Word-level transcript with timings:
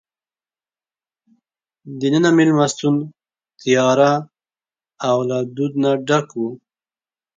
دننه 1.99 2.29
مېلمستون 2.37 2.95
تیاره 3.61 4.11
او 5.07 5.17
له 5.29 5.37
دود 5.55 5.73
نه 5.83 5.91
ډک 6.07 6.27
وو. 6.37 6.49